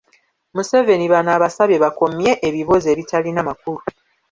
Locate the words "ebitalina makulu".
2.93-3.79